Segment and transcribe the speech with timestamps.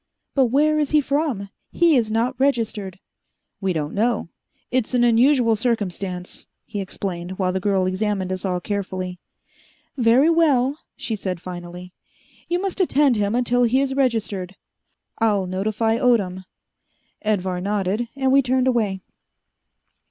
[0.33, 1.49] "But where is he from?
[1.71, 2.97] He is not registered."
[3.59, 4.29] "We don't know.
[4.71, 9.19] It's an unusual circumstance," he explained, while the girl examined us all carefully.
[9.95, 11.93] "Very well," she said finally,
[12.47, 14.55] "you must attend him until he is registered.
[15.19, 16.45] I'll notify Odom."
[17.23, 19.01] Edvar nodded, and we turned away.